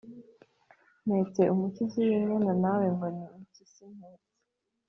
Mpetse 1.05 1.41
umukizi 1.53 1.99
w' 2.29 2.33
inyana 2.35 2.53
na 2.61 2.71
we 2.77 2.85
ngo 2.93 3.05
ni 3.15 3.25
impyisi 3.37 3.83
mpetse?" 3.97 4.29